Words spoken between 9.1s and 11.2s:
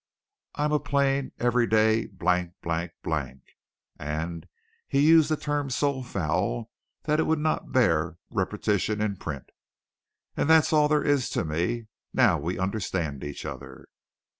print), "and that's all there